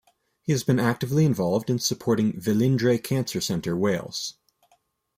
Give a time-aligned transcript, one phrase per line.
[0.41, 4.33] He has been actively involved in supporting Velindre Cancer Centre Wales.